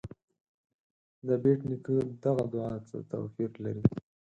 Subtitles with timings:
[1.27, 3.83] د بېټ نیکه دغه دعا څه توپیر لري.